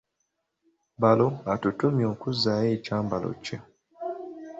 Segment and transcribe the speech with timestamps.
[1.01, 3.59] Balo atutumye okuzzaayo ekyambalo kyo!